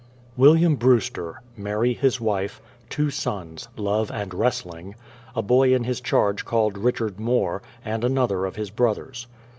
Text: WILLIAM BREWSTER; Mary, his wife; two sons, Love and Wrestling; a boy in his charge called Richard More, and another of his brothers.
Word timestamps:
WILLIAM 0.35 0.77
BREWSTER; 0.77 1.41
Mary, 1.55 1.93
his 1.93 2.19
wife; 2.19 2.59
two 2.89 3.11
sons, 3.11 3.67
Love 3.77 4.09
and 4.09 4.33
Wrestling; 4.33 4.95
a 5.35 5.43
boy 5.43 5.75
in 5.75 5.83
his 5.83 6.01
charge 6.01 6.43
called 6.43 6.75
Richard 6.75 7.19
More, 7.19 7.61
and 7.85 8.03
another 8.03 8.47
of 8.47 8.55
his 8.55 8.71
brothers. 8.71 9.27